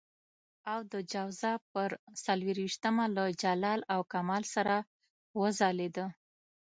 او 0.71 0.79
د 0.91 0.93
جوزا 1.11 1.53
پر 1.71 1.89
څلور 2.25 2.55
وېشتمه 2.63 3.05
له 3.15 3.25
جلال 3.41 3.79
او 3.93 4.01
کمال 4.13 4.43
سره 4.55 4.75
وځلېده. 5.39 6.05